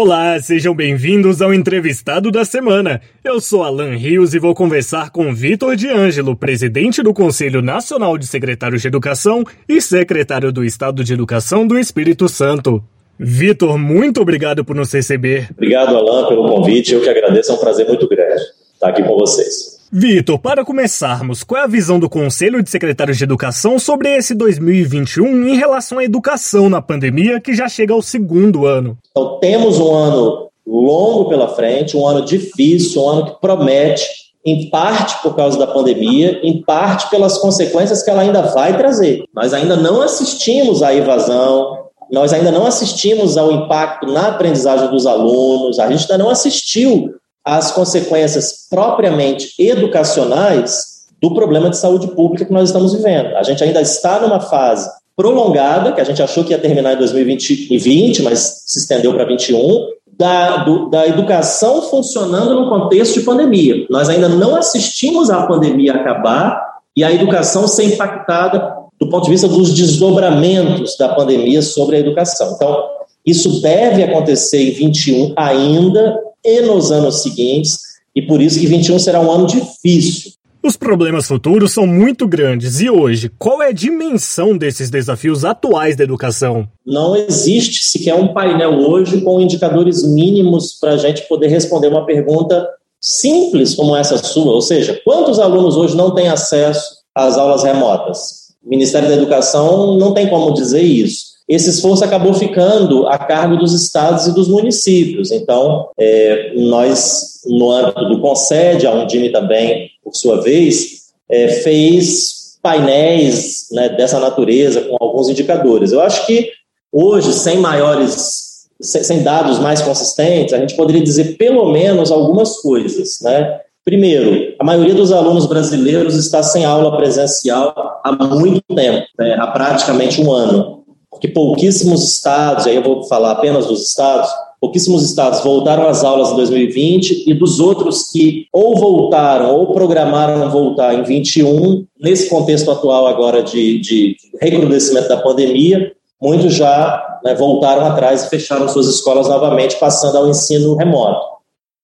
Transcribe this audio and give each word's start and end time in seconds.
Olá, 0.00 0.38
sejam 0.40 0.76
bem-vindos 0.76 1.42
ao 1.42 1.52
entrevistado 1.52 2.30
da 2.30 2.44
semana. 2.44 3.00
Eu 3.24 3.40
sou 3.40 3.64
Alan 3.64 3.96
Rios 3.96 4.32
e 4.32 4.38
vou 4.38 4.54
conversar 4.54 5.10
com 5.10 5.34
Vitor 5.34 5.74
de 5.74 5.88
Ângelo, 5.88 6.36
presidente 6.36 7.02
do 7.02 7.12
Conselho 7.12 7.60
Nacional 7.60 8.16
de 8.16 8.24
Secretários 8.24 8.80
de 8.80 8.86
Educação 8.86 9.42
e 9.68 9.80
secretário 9.80 10.52
do 10.52 10.64
Estado 10.64 11.02
de 11.02 11.12
Educação 11.12 11.66
do 11.66 11.76
Espírito 11.76 12.28
Santo. 12.28 12.80
Vitor, 13.18 13.76
muito 13.76 14.20
obrigado 14.20 14.64
por 14.64 14.76
nos 14.76 14.92
receber. 14.92 15.48
Obrigado, 15.50 15.96
Alan, 15.96 16.28
pelo 16.28 16.48
convite. 16.48 16.94
Eu 16.94 17.02
que 17.02 17.08
agradeço, 17.08 17.50
é 17.50 17.54
um 17.56 17.58
prazer 17.58 17.88
muito 17.88 18.08
grande 18.08 18.40
estar 18.74 18.90
aqui 18.90 19.02
com 19.02 19.18
vocês. 19.18 19.77
Vitor, 19.90 20.38
para 20.38 20.66
começarmos, 20.66 21.42
qual 21.42 21.62
é 21.62 21.64
a 21.64 21.68
visão 21.68 21.98
do 21.98 22.10
Conselho 22.10 22.62
de 22.62 22.68
Secretários 22.68 23.16
de 23.16 23.24
Educação 23.24 23.78
sobre 23.78 24.14
esse 24.14 24.34
2021 24.34 25.48
em 25.48 25.56
relação 25.56 25.98
à 25.98 26.04
educação 26.04 26.68
na 26.68 26.82
pandemia, 26.82 27.40
que 27.40 27.54
já 27.54 27.68
chega 27.70 27.94
ao 27.94 28.02
segundo 28.02 28.66
ano? 28.66 28.98
Então, 29.10 29.38
temos 29.40 29.80
um 29.80 29.94
ano 29.94 30.50
longo 30.66 31.30
pela 31.30 31.48
frente, 31.48 31.96
um 31.96 32.06
ano 32.06 32.22
difícil, 32.22 33.02
um 33.02 33.08
ano 33.08 33.26
que 33.26 33.40
promete, 33.40 34.06
em 34.44 34.68
parte 34.68 35.22
por 35.22 35.34
causa 35.34 35.58
da 35.58 35.66
pandemia, 35.66 36.38
em 36.42 36.62
parte 36.62 37.08
pelas 37.08 37.38
consequências 37.38 38.02
que 38.02 38.10
ela 38.10 38.20
ainda 38.20 38.42
vai 38.42 38.76
trazer. 38.76 39.24
Nós 39.34 39.54
ainda 39.54 39.74
não 39.74 40.02
assistimos 40.02 40.82
à 40.82 40.94
evasão, 40.94 41.88
nós 42.12 42.34
ainda 42.34 42.50
não 42.50 42.66
assistimos 42.66 43.38
ao 43.38 43.50
impacto 43.50 44.06
na 44.06 44.28
aprendizagem 44.28 44.90
dos 44.90 45.06
alunos, 45.06 45.78
a 45.78 45.90
gente 45.90 46.02
ainda 46.02 46.22
não 46.22 46.30
assistiu 46.30 47.14
as 47.48 47.72
consequências 47.72 48.66
propriamente 48.68 49.54
educacionais 49.58 51.06
do 51.18 51.32
problema 51.32 51.70
de 51.70 51.78
saúde 51.78 52.08
pública 52.08 52.44
que 52.44 52.52
nós 52.52 52.68
estamos 52.68 52.92
vivendo. 52.92 53.34
A 53.36 53.42
gente 53.42 53.64
ainda 53.64 53.80
está 53.80 54.20
numa 54.20 54.38
fase 54.38 54.86
prolongada, 55.16 55.92
que 55.92 56.00
a 56.00 56.04
gente 56.04 56.22
achou 56.22 56.44
que 56.44 56.50
ia 56.50 56.58
terminar 56.58 56.92
em 56.92 56.98
2020, 56.98 58.22
mas 58.22 58.64
se 58.66 58.80
estendeu 58.80 59.14
para 59.14 59.24
2021, 59.24 59.88
da, 60.18 60.58
do, 60.58 60.90
da 60.90 61.06
educação 61.06 61.80
funcionando 61.82 62.54
no 62.54 62.68
contexto 62.68 63.14
de 63.14 63.24
pandemia. 63.24 63.86
Nós 63.88 64.10
ainda 64.10 64.28
não 64.28 64.54
assistimos 64.54 65.30
à 65.30 65.46
pandemia 65.46 65.94
acabar 65.94 66.80
e 66.94 67.02
a 67.02 67.10
educação 67.10 67.66
ser 67.66 67.84
impactada 67.84 68.76
do 69.00 69.08
ponto 69.08 69.24
de 69.24 69.30
vista 69.30 69.48
dos 69.48 69.72
desdobramentos 69.72 70.98
da 70.98 71.08
pandemia 71.14 71.62
sobre 71.62 71.96
a 71.96 72.00
educação. 72.00 72.52
Então, 72.54 72.84
isso 73.24 73.62
deve 73.62 74.02
acontecer 74.02 74.68
em 74.68 74.72
21 74.72 75.32
ainda, 75.34 76.27
e 76.48 76.62
nos 76.62 76.90
anos 76.90 77.22
seguintes, 77.22 77.78
e 78.14 78.22
por 78.22 78.40
isso 78.40 78.58
que 78.58 78.66
21 78.66 78.98
será 78.98 79.20
um 79.20 79.30
ano 79.30 79.46
difícil. 79.46 80.32
Os 80.62 80.76
problemas 80.76 81.26
futuros 81.26 81.72
são 81.72 81.86
muito 81.86 82.26
grandes 82.26 82.80
e 82.80 82.90
hoje, 82.90 83.30
qual 83.38 83.62
é 83.62 83.68
a 83.68 83.72
dimensão 83.72 84.56
desses 84.56 84.90
desafios 84.90 85.44
atuais 85.44 85.94
da 85.94 86.02
educação? 86.02 86.66
Não 86.84 87.14
existe 87.14 87.84
sequer 87.84 88.14
um 88.14 88.34
painel 88.34 88.72
hoje 88.72 89.20
com 89.20 89.40
indicadores 89.40 90.02
mínimos 90.02 90.72
para 90.80 90.92
a 90.92 90.96
gente 90.96 91.22
poder 91.28 91.46
responder 91.48 91.88
uma 91.88 92.04
pergunta 92.04 92.68
simples 93.00 93.74
como 93.74 93.94
essa 93.94 94.18
sua, 94.18 94.52
ou 94.52 94.60
seja, 94.60 95.00
quantos 95.04 95.38
alunos 95.38 95.76
hoje 95.76 95.96
não 95.96 96.12
têm 96.12 96.28
acesso 96.28 96.96
às 97.14 97.38
aulas 97.38 97.62
remotas? 97.62 98.48
O 98.64 98.68
Ministério 98.68 99.08
da 99.08 99.14
Educação 99.14 99.96
não 99.96 100.12
tem 100.12 100.28
como 100.28 100.52
dizer 100.52 100.82
isso 100.82 101.37
esse 101.48 101.70
esforço 101.70 102.04
acabou 102.04 102.34
ficando 102.34 103.06
a 103.06 103.16
cargo 103.16 103.56
dos 103.56 103.72
estados 103.72 104.26
e 104.26 104.34
dos 104.34 104.48
municípios. 104.48 105.30
Então, 105.30 105.88
é, 105.98 106.52
nós, 106.54 107.40
no 107.46 107.70
âmbito 107.70 108.04
do 108.04 108.20
CONSED, 108.20 108.86
a 108.86 108.92
Undime 108.92 109.30
também, 109.30 109.90
por 110.04 110.14
sua 110.14 110.42
vez, 110.42 111.08
é, 111.26 111.48
fez 111.48 112.58
painéis 112.62 113.68
né, 113.72 113.88
dessa 113.88 114.20
natureza 114.20 114.82
com 114.82 114.96
alguns 115.00 115.30
indicadores. 115.30 115.90
Eu 115.90 116.02
acho 116.02 116.26
que 116.26 116.50
hoje, 116.92 117.32
sem 117.32 117.56
maiores, 117.58 118.66
sem 118.80 119.22
dados 119.22 119.58
mais 119.58 119.80
consistentes, 119.80 120.52
a 120.52 120.58
gente 120.58 120.76
poderia 120.76 121.02
dizer 121.02 121.38
pelo 121.38 121.72
menos 121.72 122.12
algumas 122.12 122.58
coisas, 122.60 123.20
né? 123.22 123.60
Primeiro, 123.84 124.54
a 124.58 124.64
maioria 124.64 124.94
dos 124.94 125.10
alunos 125.12 125.46
brasileiros 125.46 126.14
está 126.14 126.42
sem 126.42 126.62
aula 126.62 126.94
presencial 126.98 127.72
há 128.04 128.12
muito 128.12 128.62
tempo, 128.74 129.06
né, 129.18 129.34
há 129.40 129.46
praticamente 129.46 130.20
um 130.20 130.30
ano 130.30 130.77
porque 131.18 131.26
pouquíssimos 131.26 132.04
estados, 132.04 132.66
aí 132.68 132.76
eu 132.76 132.82
vou 132.82 133.02
falar 133.02 133.32
apenas 133.32 133.66
dos 133.66 133.88
estados, 133.88 134.30
pouquíssimos 134.60 135.02
estados 135.02 135.40
voltaram 135.40 135.88
às 135.88 136.04
aulas 136.04 136.30
em 136.30 136.36
2020 136.36 137.28
e 137.28 137.34
dos 137.34 137.58
outros 137.58 138.08
que 138.08 138.46
ou 138.52 138.78
voltaram 138.78 139.56
ou 139.56 139.72
programaram 139.72 140.48
voltar 140.48 140.94
em 140.94 141.02
21, 141.02 141.84
nesse 142.00 142.30
contexto 142.30 142.70
atual 142.70 143.08
agora 143.08 143.42
de, 143.42 143.80
de 143.80 144.16
recrudescimento 144.40 145.08
da 145.08 145.16
pandemia, 145.16 145.92
muitos 146.22 146.54
já 146.54 147.18
né, 147.24 147.34
voltaram 147.34 147.84
atrás 147.84 148.24
e 148.24 148.30
fecharam 148.30 148.68
suas 148.68 148.86
escolas 148.86 149.28
novamente, 149.28 149.76
passando 149.76 150.18
ao 150.18 150.28
ensino 150.28 150.76
remoto. 150.76 151.20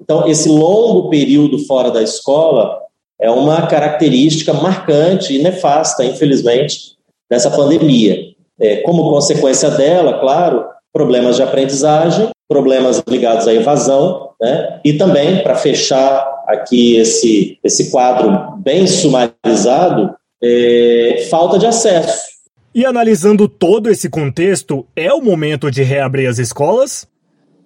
Então, 0.00 0.26
esse 0.26 0.48
longo 0.48 1.08
período 1.08 1.56
fora 1.66 1.90
da 1.90 2.02
escola 2.02 2.80
é 3.20 3.30
uma 3.30 3.66
característica 3.68 4.52
marcante 4.52 5.34
e 5.36 5.42
nefasta, 5.42 6.04
infelizmente, 6.04 6.96
dessa 7.28 7.50
pandemia 7.50 8.29
é, 8.60 8.76
como 8.78 9.10
consequência 9.10 9.70
dela, 9.70 10.20
claro, 10.20 10.64
problemas 10.92 11.36
de 11.36 11.42
aprendizagem, 11.42 12.28
problemas 12.48 13.02
ligados 13.08 13.46
à 13.48 13.54
evasão, 13.54 14.30
né? 14.40 14.80
e 14.84 14.92
também, 14.94 15.42
para 15.42 15.54
fechar 15.54 16.28
aqui 16.46 16.96
esse, 16.96 17.58
esse 17.62 17.90
quadro 17.90 18.56
bem 18.58 18.86
sumarizado, 18.86 20.14
é, 20.42 21.26
falta 21.30 21.58
de 21.58 21.66
acesso. 21.66 22.28
E 22.74 22.84
analisando 22.84 23.48
todo 23.48 23.90
esse 23.90 24.08
contexto, 24.08 24.86
é 24.94 25.12
o 25.12 25.20
momento 25.20 25.70
de 25.70 25.82
reabrir 25.82 26.28
as 26.28 26.38
escolas? 26.38 27.06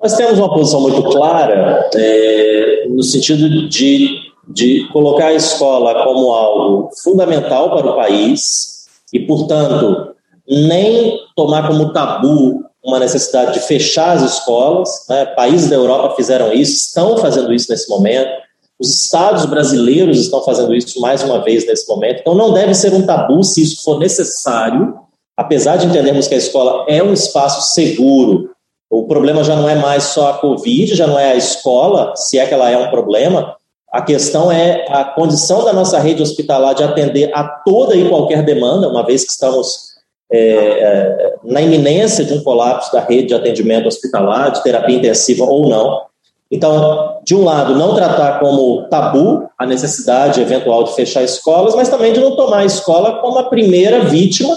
Nós 0.00 0.16
temos 0.16 0.38
uma 0.38 0.52
posição 0.52 0.80
muito 0.80 1.02
clara 1.04 1.88
é, 1.94 2.86
no 2.88 3.02
sentido 3.02 3.68
de, 3.68 4.16
de 4.48 4.88
colocar 4.92 5.26
a 5.26 5.34
escola 5.34 6.04
como 6.04 6.32
algo 6.32 6.90
fundamental 7.02 7.70
para 7.76 7.90
o 7.90 7.96
país 7.96 8.86
e, 9.12 9.20
portanto, 9.20 10.11
nem 10.48 11.18
tomar 11.36 11.66
como 11.66 11.92
tabu 11.92 12.64
uma 12.84 12.98
necessidade 12.98 13.54
de 13.54 13.60
fechar 13.60 14.16
as 14.16 14.22
escolas. 14.22 15.04
Né? 15.08 15.26
Países 15.26 15.70
da 15.70 15.76
Europa 15.76 16.16
fizeram 16.16 16.52
isso, 16.52 16.86
estão 16.86 17.16
fazendo 17.16 17.52
isso 17.52 17.70
nesse 17.70 17.88
momento. 17.88 18.30
Os 18.78 19.04
estados 19.04 19.46
brasileiros 19.46 20.18
estão 20.18 20.42
fazendo 20.42 20.74
isso 20.74 21.00
mais 21.00 21.22
uma 21.22 21.40
vez 21.40 21.64
nesse 21.66 21.88
momento. 21.88 22.20
Então, 22.20 22.34
não 22.34 22.52
deve 22.52 22.74
ser 22.74 22.92
um 22.92 23.06
tabu 23.06 23.44
se 23.44 23.62
isso 23.62 23.82
for 23.84 23.98
necessário, 23.98 24.94
apesar 25.36 25.76
de 25.76 25.86
entendermos 25.86 26.26
que 26.26 26.34
a 26.34 26.38
escola 26.38 26.84
é 26.88 27.00
um 27.02 27.12
espaço 27.12 27.72
seguro. 27.72 28.50
O 28.90 29.06
problema 29.06 29.44
já 29.44 29.54
não 29.54 29.68
é 29.68 29.76
mais 29.76 30.04
só 30.04 30.30
a 30.30 30.34
Covid, 30.34 30.94
já 30.96 31.06
não 31.06 31.18
é 31.18 31.32
a 31.32 31.36
escola, 31.36 32.14
se 32.16 32.38
é 32.38 32.46
que 32.46 32.52
ela 32.52 32.68
é 32.68 32.76
um 32.76 32.90
problema. 32.90 33.56
A 33.92 34.02
questão 34.02 34.50
é 34.50 34.84
a 34.88 35.04
condição 35.04 35.64
da 35.64 35.72
nossa 35.72 35.98
rede 35.98 36.22
hospitalar 36.22 36.74
de 36.74 36.82
atender 36.82 37.30
a 37.32 37.44
toda 37.44 37.94
e 37.94 38.08
qualquer 38.08 38.42
demanda, 38.42 38.88
uma 38.88 39.06
vez 39.06 39.24
que 39.24 39.30
estamos 39.30 39.91
é, 40.32 40.38
é, 40.38 41.34
na 41.44 41.60
iminência 41.60 42.24
de 42.24 42.32
um 42.32 42.42
colapso 42.42 42.90
da 42.90 43.00
rede 43.00 43.28
de 43.28 43.34
atendimento 43.34 43.86
hospitalar, 43.86 44.50
de 44.50 44.62
terapia 44.62 44.96
intensiva 44.96 45.44
ou 45.44 45.68
não. 45.68 46.02
Então, 46.50 47.18
de 47.24 47.34
um 47.34 47.44
lado, 47.44 47.76
não 47.76 47.94
tratar 47.94 48.38
como 48.40 48.88
tabu 48.88 49.48
a 49.58 49.66
necessidade 49.66 50.40
eventual 50.40 50.84
de 50.84 50.94
fechar 50.94 51.22
escolas, 51.22 51.74
mas 51.74 51.88
também 51.88 52.12
de 52.12 52.20
não 52.20 52.36
tomar 52.36 52.58
a 52.58 52.64
escola 52.64 53.20
como 53.20 53.38
a 53.38 53.44
primeira 53.44 54.00
vítima 54.04 54.54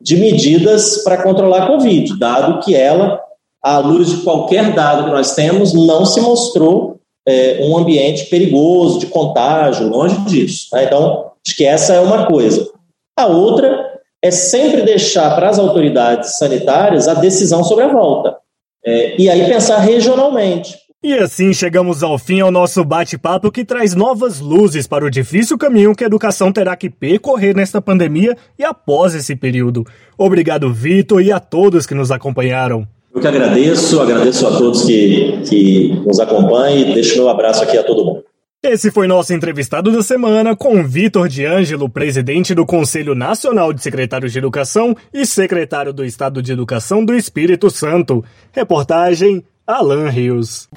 de 0.00 0.16
medidas 0.16 1.02
para 1.02 1.22
controlar 1.22 1.64
a 1.64 1.66
Covid, 1.66 2.18
dado 2.18 2.60
que 2.60 2.74
ela, 2.74 3.20
à 3.62 3.78
luz 3.78 4.10
de 4.10 4.16
qualquer 4.18 4.72
dado 4.72 5.04
que 5.04 5.10
nós 5.10 5.34
temos, 5.34 5.72
não 5.72 6.04
se 6.04 6.20
mostrou 6.20 6.98
é, 7.26 7.60
um 7.62 7.76
ambiente 7.76 8.26
perigoso, 8.26 9.00
de 9.00 9.06
contágio, 9.06 9.88
longe 9.88 10.16
disso. 10.22 10.68
Né? 10.72 10.84
Então, 10.84 11.32
acho 11.46 11.56
que 11.56 11.64
essa 11.64 11.94
é 11.94 12.00
uma 12.00 12.26
coisa. 12.26 12.68
A 13.16 13.26
outra 13.26 13.87
é 14.22 14.30
sempre 14.30 14.82
deixar 14.82 15.34
para 15.34 15.48
as 15.48 15.58
autoridades 15.58 16.38
sanitárias 16.38 17.06
a 17.08 17.14
decisão 17.14 17.62
sobre 17.62 17.84
a 17.84 17.88
volta. 17.88 18.36
É, 18.84 19.20
e 19.20 19.28
aí 19.28 19.46
pensar 19.46 19.78
regionalmente. 19.78 20.76
E 21.00 21.14
assim 21.14 21.52
chegamos 21.52 22.02
ao 22.02 22.18
fim 22.18 22.40
ao 22.40 22.50
nosso 22.50 22.84
bate-papo 22.84 23.52
que 23.52 23.64
traz 23.64 23.94
novas 23.94 24.40
luzes 24.40 24.86
para 24.88 25.04
o 25.04 25.10
difícil 25.10 25.56
caminho 25.56 25.94
que 25.94 26.02
a 26.02 26.08
educação 26.08 26.52
terá 26.52 26.74
que 26.74 26.90
percorrer 26.90 27.54
nesta 27.54 27.80
pandemia 27.80 28.36
e 28.58 28.64
após 28.64 29.14
esse 29.14 29.36
período. 29.36 29.84
Obrigado, 30.16 30.72
Vitor, 30.72 31.22
e 31.22 31.30
a 31.30 31.38
todos 31.38 31.86
que 31.86 31.94
nos 31.94 32.10
acompanharam. 32.10 32.84
Eu 33.14 33.20
que 33.20 33.28
agradeço, 33.28 34.00
agradeço 34.00 34.46
a 34.46 34.58
todos 34.58 34.84
que, 34.84 35.40
que 35.48 36.02
nos 36.04 36.18
acompanham 36.18 36.78
e 36.78 36.94
deixo 36.94 37.16
meu 37.16 37.28
abraço 37.28 37.62
aqui 37.62 37.78
a 37.78 37.84
todo 37.84 38.04
mundo. 38.04 38.24
Esse 38.60 38.90
foi 38.90 39.06
nosso 39.06 39.32
entrevistado 39.32 39.92
da 39.92 40.02
semana 40.02 40.56
com 40.56 40.82
Vitor 40.82 41.28
de 41.28 41.46
Ângelo, 41.46 41.88
presidente 41.88 42.56
do 42.56 42.66
Conselho 42.66 43.14
Nacional 43.14 43.72
de 43.72 43.80
Secretários 43.80 44.32
de 44.32 44.38
Educação 44.38 44.96
e 45.14 45.24
secretário 45.24 45.92
do 45.92 46.04
Estado 46.04 46.42
de 46.42 46.50
Educação 46.50 47.04
do 47.04 47.14
Espírito 47.14 47.70
Santo. 47.70 48.24
Reportagem 48.50 49.44
Alan 49.64 50.08
Rios. 50.08 50.68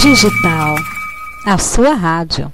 Digital, 0.00 0.76
a 1.44 1.58
sua 1.58 1.92
rádio. 1.94 2.52